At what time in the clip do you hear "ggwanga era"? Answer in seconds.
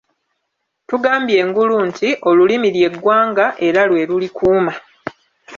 2.93-3.81